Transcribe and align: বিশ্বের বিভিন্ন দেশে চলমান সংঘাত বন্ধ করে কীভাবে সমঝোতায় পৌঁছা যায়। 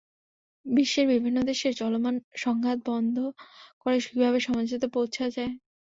বিশ্বের 0.65 1.05
বিভিন্ন 1.07 1.37
দেশে 1.43 1.69
চলমান 1.73 2.15
সংঘাত 2.37 2.77
বন্ধ 2.85 3.15
করে 3.81 3.97
কীভাবে 4.05 4.39
সমঝোতায় 4.39 4.93
পৌঁছা 4.93 5.25
যায়। 5.29 5.53